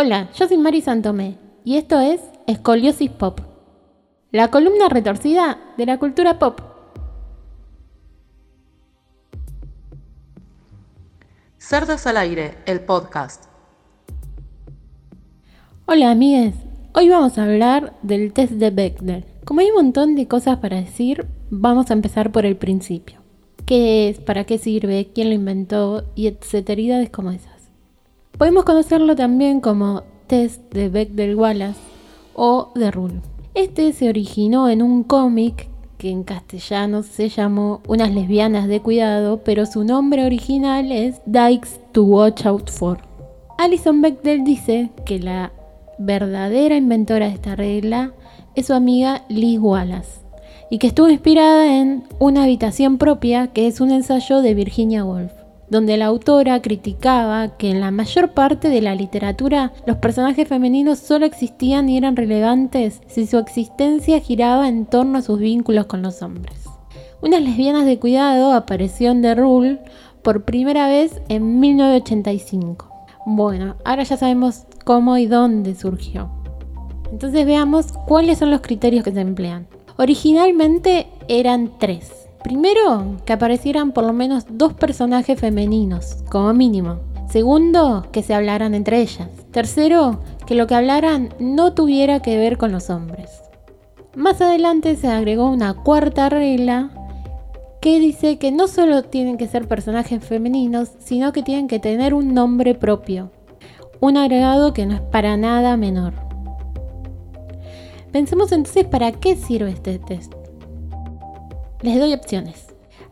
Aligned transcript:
Hola, 0.00 0.28
yo 0.38 0.46
soy 0.46 0.58
Mari 0.58 0.80
Santomé 0.80 1.38
y 1.64 1.76
esto 1.76 1.98
es 1.98 2.20
Escoliosis 2.46 3.10
Pop, 3.10 3.40
la 4.30 4.48
columna 4.48 4.88
retorcida 4.88 5.58
de 5.76 5.86
la 5.86 5.98
cultura 5.98 6.38
pop. 6.38 6.60
Cerdas 11.56 12.06
al 12.06 12.16
aire, 12.16 12.58
el 12.66 12.78
podcast. 12.78 13.46
Hola 15.86 16.12
amigues, 16.12 16.54
hoy 16.94 17.08
vamos 17.08 17.36
a 17.36 17.42
hablar 17.42 17.98
del 18.02 18.32
test 18.32 18.52
de 18.52 18.70
Bechdel. 18.70 19.24
Como 19.44 19.62
hay 19.62 19.70
un 19.70 19.82
montón 19.82 20.14
de 20.14 20.28
cosas 20.28 20.58
para 20.58 20.76
decir, 20.76 21.26
vamos 21.50 21.90
a 21.90 21.94
empezar 21.94 22.30
por 22.30 22.46
el 22.46 22.56
principio. 22.56 23.18
¿Qué 23.66 24.10
es? 24.10 24.20
¿Para 24.20 24.44
qué 24.44 24.58
sirve? 24.58 25.10
¿Quién 25.12 25.30
lo 25.30 25.34
inventó? 25.34 26.04
Y 26.14 26.28
etcétera 26.28 27.04
como 27.10 27.32
esas. 27.32 27.57
Podemos 28.36 28.64
conocerlo 28.64 29.16
también 29.16 29.60
como 29.60 30.02
test 30.26 30.72
de 30.72 30.88
Bechdel-Wallace 30.88 31.80
o 32.34 32.70
de 32.74 32.90
Rule. 32.90 33.20
Este 33.54 33.92
se 33.92 34.08
originó 34.08 34.68
en 34.68 34.82
un 34.82 35.02
cómic 35.02 35.68
que 35.98 36.10
en 36.10 36.22
castellano 36.22 37.02
se 37.02 37.28
llamó 37.28 37.80
Unas 37.88 38.14
lesbianas 38.14 38.68
de 38.68 38.80
cuidado, 38.80 39.42
pero 39.44 39.66
su 39.66 39.82
nombre 39.82 40.24
original 40.24 40.92
es 40.92 41.20
Dykes 41.26 41.80
to 41.92 42.04
Watch 42.04 42.46
Out 42.46 42.70
For. 42.70 42.98
Alison 43.58 44.00
Bechdel 44.00 44.44
dice 44.44 44.90
que 45.04 45.18
la 45.18 45.52
verdadera 45.98 46.76
inventora 46.76 47.26
de 47.26 47.34
esta 47.34 47.56
regla 47.56 48.12
es 48.54 48.66
su 48.66 48.74
amiga 48.74 49.24
Liz 49.28 49.58
Wallace 49.58 50.20
y 50.70 50.78
que 50.78 50.86
estuvo 50.86 51.08
inspirada 51.08 51.80
en 51.80 52.04
Una 52.20 52.44
habitación 52.44 52.98
propia, 52.98 53.48
que 53.48 53.66
es 53.66 53.80
un 53.80 53.90
ensayo 53.90 54.42
de 54.42 54.54
Virginia 54.54 55.04
Woolf 55.04 55.32
donde 55.70 55.96
la 55.96 56.06
autora 56.06 56.62
criticaba 56.62 57.56
que 57.56 57.70
en 57.70 57.80
la 57.80 57.90
mayor 57.90 58.32
parte 58.32 58.68
de 58.68 58.80
la 58.80 58.94
literatura 58.94 59.72
los 59.86 59.98
personajes 59.98 60.48
femeninos 60.48 60.98
solo 60.98 61.26
existían 61.26 61.88
y 61.88 61.96
eran 61.96 62.16
relevantes 62.16 63.02
si 63.06 63.26
su 63.26 63.38
existencia 63.38 64.20
giraba 64.20 64.68
en 64.68 64.86
torno 64.86 65.18
a 65.18 65.22
sus 65.22 65.38
vínculos 65.38 65.86
con 65.86 66.02
los 66.02 66.22
hombres. 66.22 66.64
Unas 67.20 67.42
lesbianas 67.42 67.84
de 67.84 67.98
cuidado 67.98 68.52
apareció 68.52 69.10
en 69.10 69.22
The 69.22 69.34
Rule 69.34 69.80
por 70.22 70.44
primera 70.44 70.88
vez 70.88 71.20
en 71.28 71.60
1985. 71.60 72.88
Bueno, 73.26 73.76
ahora 73.84 74.04
ya 74.04 74.16
sabemos 74.16 74.64
cómo 74.84 75.18
y 75.18 75.26
dónde 75.26 75.74
surgió. 75.74 76.30
Entonces 77.10 77.44
veamos 77.44 77.92
cuáles 78.06 78.38
son 78.38 78.50
los 78.50 78.60
criterios 78.60 79.04
que 79.04 79.12
se 79.12 79.20
emplean. 79.20 79.66
Originalmente 79.96 81.08
eran 81.26 81.72
tres 81.78 82.17
Primero, 82.48 83.16
que 83.26 83.34
aparecieran 83.34 83.92
por 83.92 84.04
lo 84.04 84.14
menos 84.14 84.46
dos 84.48 84.72
personajes 84.72 85.38
femeninos, 85.38 86.24
como 86.30 86.54
mínimo. 86.54 86.96
Segundo, 87.28 88.06
que 88.10 88.22
se 88.22 88.32
hablaran 88.32 88.72
entre 88.72 89.02
ellas. 89.02 89.28
Tercero, 89.50 90.20
que 90.46 90.54
lo 90.54 90.66
que 90.66 90.74
hablaran 90.74 91.34
no 91.38 91.74
tuviera 91.74 92.20
que 92.20 92.38
ver 92.38 92.56
con 92.56 92.72
los 92.72 92.88
hombres. 92.88 93.42
Más 94.16 94.40
adelante 94.40 94.96
se 94.96 95.08
agregó 95.08 95.50
una 95.50 95.74
cuarta 95.74 96.30
regla 96.30 96.88
que 97.82 98.00
dice 98.00 98.38
que 98.38 98.50
no 98.50 98.66
solo 98.66 99.02
tienen 99.02 99.36
que 99.36 99.46
ser 99.46 99.68
personajes 99.68 100.24
femeninos, 100.24 100.92
sino 101.00 101.34
que 101.34 101.42
tienen 101.42 101.68
que 101.68 101.78
tener 101.78 102.14
un 102.14 102.32
nombre 102.32 102.74
propio. 102.74 103.30
Un 104.00 104.16
agregado 104.16 104.72
que 104.72 104.86
no 104.86 104.94
es 104.94 105.02
para 105.02 105.36
nada 105.36 105.76
menor. 105.76 106.14
Pensemos 108.10 108.52
entonces 108.52 108.86
para 108.86 109.12
qué 109.12 109.36
sirve 109.36 109.72
este 109.72 109.98
test. 109.98 110.37
Les 111.82 111.98
doy 111.98 112.12
opciones. 112.12 112.66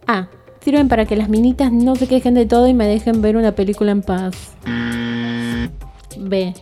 A. 0.07 0.29
Sirven 0.61 0.89
para 0.89 1.05
que 1.05 1.15
las 1.15 1.29
minitas 1.29 1.71
no 1.71 1.95
se 1.95 2.09
quejen 2.09 2.35
de 2.35 2.47
todo 2.47 2.67
y 2.67 2.75
me 2.75 2.89
dejen 2.89 3.23
ver 3.23 3.37
una 3.37 3.53
película 3.53 3.93
en 3.93 4.03
paz. 4.03 4.55
B. 6.19 6.55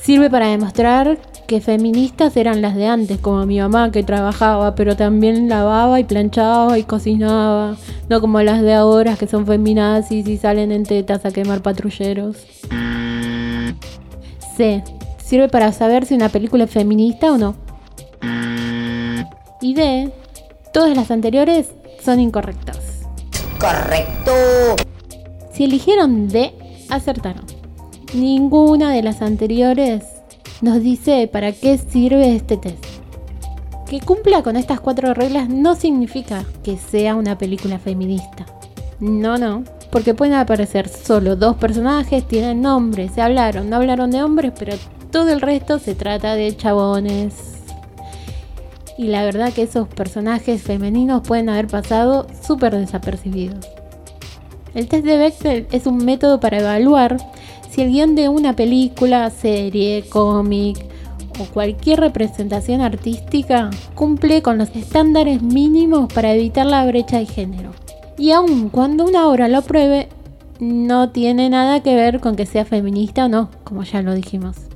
Sirve 0.00 0.30
para 0.30 0.46
demostrar 0.48 1.18
que 1.46 1.60
feministas 1.60 2.36
eran 2.38 2.62
las 2.62 2.74
de 2.74 2.86
antes, 2.86 3.18
como 3.18 3.44
mi 3.44 3.60
mamá 3.60 3.92
que 3.92 4.02
trabajaba, 4.02 4.74
pero 4.74 4.96
también 4.96 5.50
lavaba 5.50 6.00
y 6.00 6.04
planchaba 6.04 6.78
y 6.78 6.84
cocinaba, 6.84 7.76
no 8.08 8.20
como 8.22 8.40
las 8.40 8.62
de 8.62 8.72
ahora 8.72 9.16
que 9.16 9.26
son 9.26 9.44
feminazis 9.44 10.26
y 10.26 10.38
salen 10.38 10.72
en 10.72 10.84
tetas 10.84 11.26
a 11.26 11.30
quemar 11.30 11.60
patrulleros. 11.60 12.38
C. 14.56 14.82
Sirve 15.18 15.48
para 15.48 15.72
saber 15.72 16.06
si 16.06 16.14
una 16.14 16.30
película 16.30 16.64
es 16.64 16.70
feminista 16.70 17.32
o 17.32 17.38
no. 17.38 17.54
Y 19.60 19.74
D. 19.74 20.10
Todas 20.72 20.96
las 20.96 21.10
anteriores 21.10 21.70
son 22.02 22.18
incorrectas. 22.18 22.78
Correcto. 23.58 24.32
Si 25.52 25.64
eligieron 25.64 26.28
D, 26.28 26.54
acertaron. 26.88 27.44
Ninguna 28.14 28.90
de 28.90 29.02
las 29.02 29.20
anteriores 29.20 30.02
nos 30.62 30.80
dice 30.80 31.28
para 31.30 31.52
qué 31.52 31.76
sirve 31.76 32.34
este 32.34 32.56
test. 32.56 32.84
Que 33.88 34.00
cumpla 34.00 34.42
con 34.42 34.56
estas 34.56 34.80
cuatro 34.80 35.12
reglas 35.12 35.50
no 35.50 35.74
significa 35.74 36.46
que 36.62 36.78
sea 36.78 37.16
una 37.16 37.36
película 37.36 37.78
feminista. 37.78 38.46
No, 38.98 39.36
no, 39.36 39.64
porque 39.90 40.14
pueden 40.14 40.34
aparecer 40.34 40.88
solo 40.88 41.36
dos 41.36 41.56
personajes, 41.56 42.26
tienen 42.26 42.62
nombres, 42.62 43.12
se 43.12 43.20
hablaron, 43.20 43.68
no 43.68 43.76
hablaron 43.76 44.10
de 44.10 44.22
hombres, 44.22 44.52
pero 44.58 44.76
todo 45.10 45.28
el 45.30 45.42
resto 45.42 45.78
se 45.78 45.94
trata 45.94 46.34
de 46.34 46.56
chabones, 46.56 47.51
y 48.98 49.04
la 49.04 49.24
verdad 49.24 49.52
que 49.52 49.62
esos 49.62 49.88
personajes 49.88 50.62
femeninos 50.62 51.22
pueden 51.26 51.48
haber 51.48 51.66
pasado 51.66 52.26
súper 52.46 52.76
desapercibidos. 52.76 53.66
El 54.74 54.88
test 54.88 55.04
de 55.04 55.18
Bechdel 55.18 55.66
es 55.70 55.86
un 55.86 55.98
método 55.98 56.40
para 56.40 56.60
evaluar 56.60 57.16
si 57.70 57.82
el 57.82 57.90
guion 57.90 58.14
de 58.14 58.28
una 58.28 58.54
película, 58.54 59.28
serie, 59.30 60.04
cómic 60.08 60.84
o 61.40 61.44
cualquier 61.46 62.00
representación 62.00 62.80
artística 62.80 63.70
cumple 63.94 64.42
con 64.42 64.58
los 64.58 64.70
estándares 64.76 65.42
mínimos 65.42 66.12
para 66.12 66.34
evitar 66.34 66.66
la 66.66 66.84
brecha 66.86 67.18
de 67.18 67.26
género. 67.26 67.70
Y 68.18 68.30
aun 68.32 68.68
cuando 68.68 69.04
una 69.04 69.26
obra 69.26 69.48
lo 69.48 69.58
apruebe, 69.58 70.08
no 70.60 71.10
tiene 71.10 71.48
nada 71.50 71.82
que 71.82 71.94
ver 71.94 72.20
con 72.20 72.36
que 72.36 72.46
sea 72.46 72.64
feminista 72.64 73.24
o 73.24 73.28
no, 73.28 73.50
como 73.64 73.82
ya 73.82 74.02
lo 74.02 74.14
dijimos. 74.14 74.71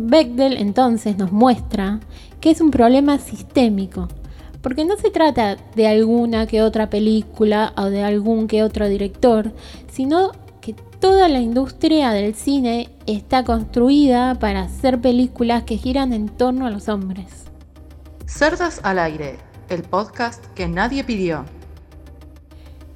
Bechdel 0.00 0.56
entonces 0.56 1.18
nos 1.18 1.32
muestra 1.32 2.00
que 2.40 2.50
es 2.50 2.60
un 2.60 2.70
problema 2.70 3.18
sistémico, 3.18 4.08
porque 4.62 4.84
no 4.84 4.96
se 4.96 5.10
trata 5.10 5.56
de 5.74 5.88
alguna 5.88 6.46
que 6.46 6.62
otra 6.62 6.90
película 6.90 7.72
o 7.76 7.84
de 7.84 8.02
algún 8.02 8.46
que 8.46 8.62
otro 8.62 8.88
director, 8.88 9.52
sino 9.90 10.32
que 10.60 10.74
toda 11.00 11.28
la 11.28 11.40
industria 11.40 12.10
del 12.10 12.34
cine 12.34 12.88
está 13.06 13.44
construida 13.44 14.36
para 14.38 14.62
hacer 14.62 15.00
películas 15.00 15.64
que 15.64 15.76
giran 15.76 16.12
en 16.12 16.28
torno 16.28 16.66
a 16.66 16.70
los 16.70 16.88
hombres. 16.88 17.44
Cerdas 18.26 18.80
al 18.82 18.98
aire, 18.98 19.38
el 19.68 19.82
podcast 19.82 20.44
que 20.54 20.68
nadie 20.68 21.04
pidió. 21.04 21.44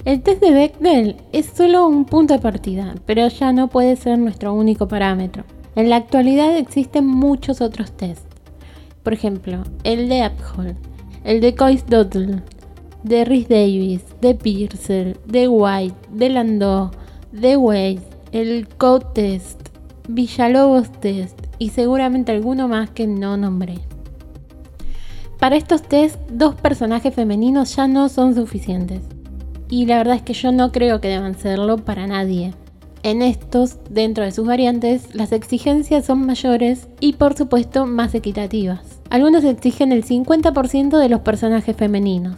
El 0.04 0.22
test 0.22 0.42
de 0.42 0.52
Bechdel 0.52 1.16
es 1.32 1.46
solo 1.46 1.86
un 1.86 2.04
punto 2.04 2.34
de 2.34 2.40
partida, 2.40 2.94
pero 3.06 3.26
ya 3.28 3.52
no 3.52 3.68
puede 3.68 3.96
ser 3.96 4.18
nuestro 4.18 4.52
único 4.52 4.86
parámetro. 4.86 5.44
En 5.76 5.90
la 5.90 5.96
actualidad 5.96 6.56
existen 6.56 7.06
muchos 7.06 7.60
otros 7.60 7.92
tests. 7.92 8.26
Por 9.02 9.12
ejemplo, 9.12 9.64
el 9.82 10.08
de 10.08 10.26
Uphold, 10.26 10.76
el 11.24 11.40
de 11.40 11.54
Coyce 11.54 11.84
Doddle, 11.88 12.42
de 13.02 13.24
Rhys 13.24 13.48
Davis, 13.48 14.02
de 14.20 14.34
Pearson, 14.34 15.16
de 15.26 15.48
White, 15.48 15.96
de 16.10 16.28
Landau, 16.30 16.90
de 17.32 17.56
Weiss, 17.56 18.00
el 18.32 18.68
Code 18.68 19.06
Test, 19.14 19.68
Villalobos 20.08 20.90
Test 21.00 21.38
y 21.58 21.70
seguramente 21.70 22.32
alguno 22.32 22.68
más 22.68 22.90
que 22.90 23.06
no 23.06 23.36
nombré. 23.36 23.80
Para 25.38 25.56
estos 25.56 25.82
tests, 25.82 26.18
dos 26.30 26.54
personajes 26.54 27.14
femeninos 27.14 27.76
ya 27.76 27.86
no 27.86 28.08
son 28.08 28.34
suficientes. 28.34 29.02
Y 29.68 29.86
la 29.86 29.98
verdad 29.98 30.16
es 30.16 30.22
que 30.22 30.32
yo 30.32 30.52
no 30.52 30.72
creo 30.72 31.00
que 31.00 31.08
deban 31.08 31.34
serlo 31.34 31.78
para 31.78 32.06
nadie. 32.06 32.54
En 33.04 33.20
estos, 33.20 33.76
dentro 33.90 34.24
de 34.24 34.32
sus 34.32 34.46
variantes, 34.46 35.14
las 35.14 35.32
exigencias 35.32 36.06
son 36.06 36.24
mayores 36.24 36.88
y 37.00 37.12
por 37.12 37.36
supuesto 37.36 37.84
más 37.84 38.14
equitativas. 38.14 38.80
Algunos 39.10 39.44
exigen 39.44 39.92
el 39.92 40.06
50% 40.06 40.98
de 40.98 41.08
los 41.10 41.20
personajes 41.20 41.76
femeninos, 41.76 42.36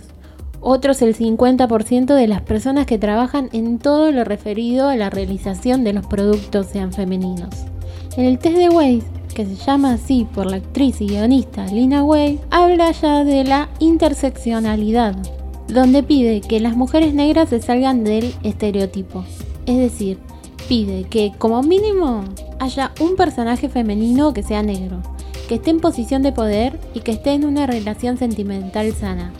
otros 0.60 1.02
el 1.02 1.16
50% 1.16 2.14
de 2.14 2.26
las 2.26 2.42
personas 2.42 2.84
que 2.86 2.98
trabajan 2.98 3.48
en 3.52 3.78
todo 3.78 4.10
lo 4.10 4.24
referido 4.24 4.88
a 4.88 4.96
la 4.96 5.08
realización 5.08 5.84
de 5.84 5.92
los 5.92 6.04
productos 6.08 6.66
sean 6.66 6.92
femeninos. 6.92 7.54
En 8.16 8.24
el 8.24 8.40
test 8.40 8.56
de 8.56 8.68
Weiss, 8.68 9.04
que 9.36 9.46
se 9.46 9.54
llama 9.54 9.92
así 9.92 10.26
por 10.34 10.46
la 10.46 10.56
actriz 10.56 11.00
y 11.00 11.06
guionista 11.06 11.64
Lina 11.66 12.02
Way, 12.02 12.40
habla 12.50 12.90
ya 12.90 13.22
de 13.22 13.44
la 13.44 13.68
interseccionalidad, 13.78 15.14
donde 15.68 16.02
pide 16.02 16.40
que 16.40 16.58
las 16.58 16.76
mujeres 16.76 17.14
negras 17.14 17.50
se 17.50 17.62
salgan 17.62 18.02
del 18.02 18.34
estereotipo. 18.42 19.24
Es 19.66 19.76
decir, 19.76 20.18
pide 20.68 21.04
que 21.04 21.32
como 21.38 21.62
mínimo 21.62 22.24
haya 22.58 22.92
un 23.00 23.16
personaje 23.16 23.68
femenino 23.68 24.32
que 24.32 24.42
sea 24.42 24.62
negro, 24.62 25.02
que 25.48 25.56
esté 25.56 25.70
en 25.70 25.80
posición 25.80 26.22
de 26.22 26.32
poder 26.32 26.78
y 26.94 27.00
que 27.00 27.12
esté 27.12 27.32
en 27.32 27.44
una 27.44 27.66
relación 27.66 28.18
sentimental 28.18 28.92
sana. 28.92 29.32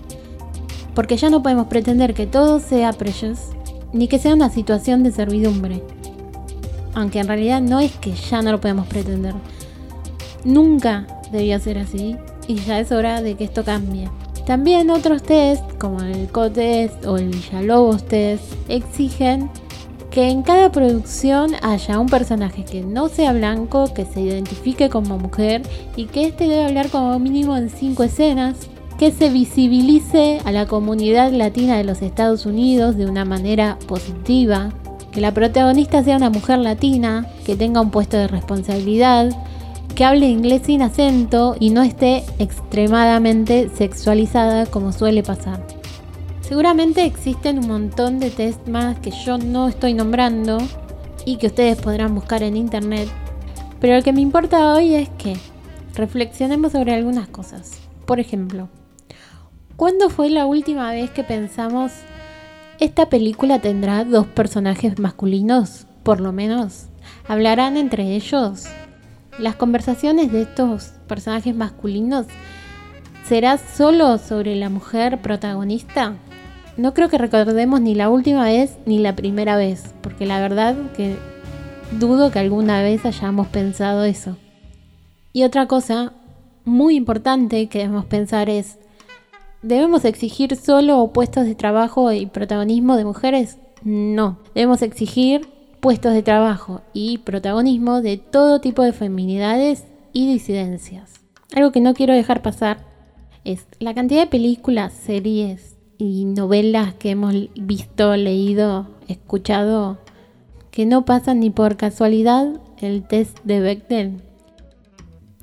Porque 0.94 1.17
ya 1.17 1.31
no 1.31 1.43
podemos 1.43 1.67
pretender 1.67 2.14
que 2.14 2.26
todo 2.26 2.61
sea 2.61 2.93
precious, 2.93 3.38
ni 3.93 4.08
que 4.08 4.19
sea 4.19 4.34
una 4.34 4.50
situación 4.50 5.02
de 5.02 5.12
servidumbre. 5.12 5.82
Aunque 6.94 7.19
en 7.19 7.29
realidad 7.29 7.61
no 7.61 7.81
es 7.81 7.93
que 7.93 8.12
ya 8.12 8.40
no 8.40 8.52
lo 8.52 8.61
podemos 8.61 8.87
pretender, 8.87 9.34
Nunca 10.46 11.08
debía 11.32 11.58
ser 11.58 11.76
así 11.76 12.17
y 12.46 12.55
ya 12.55 12.79
es 12.79 12.93
hora 12.93 13.20
de 13.20 13.34
que 13.34 13.43
esto 13.43 13.64
cambie. 13.64 14.08
También 14.46 14.90
otros 14.90 15.25
test, 15.25 15.64
como 15.76 16.00
el 16.02 16.29
Co-Test 16.29 17.05
o 17.05 17.17
el 17.17 17.31
Villalobos 17.31 18.05
Test, 18.05 18.44
exigen 18.69 19.50
que 20.17 20.31
en 20.31 20.41
cada 20.41 20.73
producción 20.73 21.51
haya 21.61 22.01
un 22.01 22.07
personaje 22.07 22.65
que 22.65 22.81
no 22.81 23.11
sea 23.11 23.35
blanco, 23.35 23.93
que 23.93 24.07
se 24.07 24.23
identifique 24.23 24.89
como 24.89 25.19
mujer 25.19 25.61
y 25.95 26.07
que 26.07 26.25
este 26.25 26.45
debe 26.45 26.65
hablar 26.65 26.89
como 26.89 27.19
mínimo 27.19 27.55
en 27.55 27.69
cinco 27.69 28.03
escenas, 28.03 28.57
que 28.99 29.13
se 29.13 29.29
visibilice 29.29 30.41
a 30.47 30.53
la 30.53 30.65
comunidad 30.65 31.33
latina 31.33 31.77
de 31.77 31.85
los 31.85 32.01
Estados 32.01 32.47
Unidos 32.47 32.97
de 32.97 33.05
una 33.05 33.27
manera 33.27 33.77
positiva, 33.87 34.71
que 35.13 35.21
la 35.21 35.35
protagonista 35.35 36.03
sea 36.03 36.17
una 36.17 36.31
mujer 36.31 36.61
latina, 36.61 37.27
que 37.45 37.55
tenga 37.55 37.83
un 37.83 37.91
puesto 37.91 38.17
de 38.17 38.27
responsabilidad, 38.27 39.37
que 39.95 40.07
hable 40.07 40.31
inglés 40.31 40.63
sin 40.65 40.81
acento 40.81 41.57
y 41.61 41.69
no 41.69 41.83
esté 41.83 42.25
extremadamente 42.39 43.69
sexualizada 43.77 44.65
como 44.65 44.93
suele 44.93 45.23
pasar. 45.23 45.61
Seguramente 46.48 47.04
existen 47.04 47.58
un 47.58 47.66
montón 47.66 48.20
de 48.20 48.31
test 48.31 48.69
más 48.69 49.00
que 49.00 49.10
yo 49.10 49.37
no 49.37 49.66
estoy 49.66 49.94
nombrando 49.94 50.58
y 51.25 51.38
que 51.38 51.48
ustedes 51.48 51.76
podrán 51.81 52.14
buscar 52.14 52.44
en 52.44 52.56
internet, 52.56 53.08
pero 53.81 53.96
lo 53.96 54.02
que 54.04 54.12
me 54.12 54.20
importa 54.20 54.72
hoy 54.72 54.94
es 54.94 55.08
que 55.19 55.37
reflexionemos 55.96 56.70
sobre 56.70 56.94
algunas 56.94 57.26
cosas. 57.26 57.81
Por 58.06 58.20
ejemplo, 58.20 58.69
¿cuándo 59.75 60.08
fue 60.08 60.31
la 60.31 60.46
última 60.46 60.93
vez 60.93 61.10
que 61.10 61.25
pensamos 61.25 61.90
esta 62.78 63.08
película 63.08 63.58
tendrá 63.60 64.04
dos 64.04 64.28
personajes 64.28 65.00
masculinos, 65.00 65.88
por 66.04 66.20
lo 66.20 66.31
menos? 66.31 66.87
¿Hablarán 67.26 67.76
entre 67.76 68.14
ellos? 68.14 68.66
Las 69.40 69.56
conversaciones 69.56 70.31
de 70.31 70.43
estos 70.43 70.93
personajes 71.08 71.56
masculinos 71.56 72.26
será 73.26 73.58
solo 73.58 74.19
sobre 74.19 74.54
la 74.54 74.70
mujer 74.70 75.20
protagonista. 75.20 76.14
No 76.76 76.93
creo 76.93 77.08
que 77.08 77.17
recordemos 77.17 77.81
ni 77.81 77.94
la 77.94 78.11
última 78.11 78.44
vez 78.44 78.76
ni 78.84 78.99
la 78.99 79.17
primera 79.17 79.56
vez, 79.56 79.94
porque 80.02 80.26
la 80.26 80.40
verdad 80.40 80.76
que 80.94 81.17
dudo 81.93 82.31
que 82.31 82.38
alguna 82.38 82.82
vez 82.82 83.06
hayamos 83.06 83.46
pensado 83.46 84.05
eso. 84.05 84.37
Y 85.32 85.44
otra 85.44 85.67
cosa 85.67 86.12
muy 86.64 86.96
importante 86.96 87.69
que 87.69 87.78
debemos 87.78 88.05
pensar 88.05 88.50
es, 88.50 88.78
¿debemos 89.62 90.05
exigir 90.05 90.55
solo 90.56 91.12
puestos 91.14 91.46
de 91.46 91.55
trabajo 91.55 92.12
y 92.12 92.26
protagonismo 92.26 92.96
de 92.96 93.06
mujeres? 93.06 93.56
No, 93.82 94.38
debemos 94.55 94.82
exigir 94.82 95.49
puestos 95.81 96.12
de 96.12 96.22
trabajo 96.22 96.82
y 96.93 97.19
protagonismo 97.19 98.02
de 98.02 98.19
todo 98.19 98.61
tipo 98.61 98.82
de 98.82 98.93
feminidades 98.93 99.84
y 100.12 100.31
disidencias. 100.31 101.20
Algo 101.55 101.72
que 101.72 101.81
no 101.81 101.94
quiero 101.94 102.12
dejar 102.12 102.43
pasar 102.43 102.84
es 103.44 103.67
la 103.79 103.94
cantidad 103.94 104.22
de 104.22 104.26
películas, 104.26 104.93
series 104.93 105.75
y 105.98 106.25
novelas 106.25 106.94
que 106.94 107.10
hemos 107.10 107.34
visto, 107.54 108.16
leído, 108.16 108.87
escuchado, 109.08 109.98
que 110.70 110.87
no 110.87 111.04
pasan 111.04 111.40
ni 111.40 111.50
por 111.50 111.76
casualidad 111.76 112.60
el 112.78 113.06
test 113.06 113.38
de 113.44 113.60
Bechdel. 113.60 114.22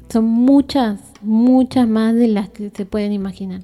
Son 0.09 0.25
muchas, 0.25 0.99
muchas 1.21 1.87
más 1.87 2.13
de 2.15 2.27
las 2.27 2.49
que 2.49 2.69
se 2.69 2.85
pueden 2.85 3.13
imaginar. 3.13 3.61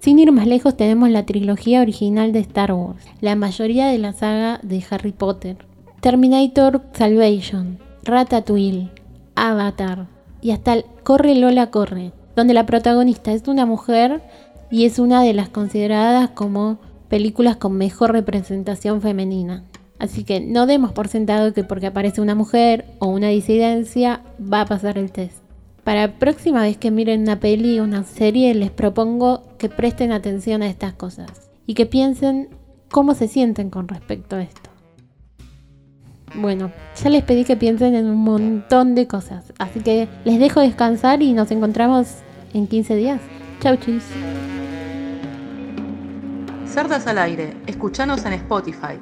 Sin 0.00 0.18
ir 0.18 0.30
más 0.32 0.46
lejos 0.46 0.76
tenemos 0.76 1.10
la 1.10 1.26
trilogía 1.26 1.80
original 1.80 2.32
de 2.32 2.40
Star 2.40 2.72
Wars, 2.72 3.04
la 3.20 3.34
mayoría 3.34 3.88
de 3.88 3.98
la 3.98 4.12
saga 4.12 4.60
de 4.62 4.84
Harry 4.90 5.12
Potter, 5.12 5.56
Terminator 6.00 6.82
Salvation, 6.92 7.78
Ratatouille, 8.04 8.90
Avatar 9.34 10.06
y 10.40 10.52
hasta 10.52 10.74
el 10.74 10.84
Corre 11.02 11.34
Lola 11.34 11.70
Corre, 11.70 12.12
donde 12.36 12.54
la 12.54 12.66
protagonista 12.66 13.32
es 13.32 13.48
una 13.48 13.66
mujer 13.66 14.22
y 14.70 14.84
es 14.84 14.98
una 14.98 15.22
de 15.22 15.32
las 15.34 15.48
consideradas 15.48 16.30
como 16.30 16.78
películas 17.08 17.56
con 17.56 17.76
mejor 17.76 18.12
representación 18.12 19.00
femenina. 19.00 19.64
Así 19.98 20.24
que 20.24 20.40
no 20.40 20.66
demos 20.66 20.92
por 20.92 21.08
sentado 21.08 21.52
que 21.52 21.64
porque 21.64 21.88
aparece 21.88 22.20
una 22.20 22.34
mujer 22.34 22.84
o 22.98 23.06
una 23.06 23.28
disidencia 23.28 24.22
va 24.40 24.62
a 24.62 24.66
pasar 24.66 24.98
el 24.98 25.10
test. 25.10 25.38
Para 25.82 26.06
la 26.06 26.18
próxima 26.18 26.62
vez 26.62 26.76
que 26.76 26.90
miren 26.90 27.22
una 27.22 27.40
peli 27.40 27.80
o 27.80 27.84
una 27.84 28.04
serie 28.04 28.54
les 28.54 28.70
propongo 28.70 29.42
que 29.58 29.68
presten 29.68 30.12
atención 30.12 30.62
a 30.62 30.68
estas 30.68 30.92
cosas 30.92 31.50
y 31.66 31.74
que 31.74 31.86
piensen 31.86 32.50
cómo 32.90 33.14
se 33.14 33.26
sienten 33.26 33.70
con 33.70 33.88
respecto 33.88 34.36
a 34.36 34.42
esto. 34.42 34.70
Bueno, 36.34 36.70
ya 37.02 37.08
les 37.08 37.24
pedí 37.24 37.44
que 37.44 37.56
piensen 37.56 37.94
en 37.94 38.06
un 38.06 38.18
montón 38.18 38.94
de 38.94 39.06
cosas, 39.06 39.52
así 39.58 39.80
que 39.80 40.08
les 40.24 40.38
dejo 40.38 40.60
descansar 40.60 41.22
y 41.22 41.32
nos 41.32 41.50
encontramos 41.50 42.16
en 42.52 42.66
15 42.66 42.96
días. 42.96 43.20
Chau, 43.60 43.76
chis. 43.76 44.04
Cerdas 46.78 47.08
al 47.08 47.18
aire, 47.18 47.56
escuchanos 47.66 48.24
en 48.24 48.34
Spotify. 48.34 49.00